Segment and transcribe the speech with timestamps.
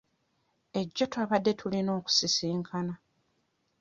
[0.79, 2.93] Ejjo twabadde tulina okusisinkana.